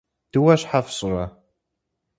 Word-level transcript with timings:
Дыуэ 0.31 0.55
щхьэ 0.59 0.79
фщӀырэ? 0.85 1.25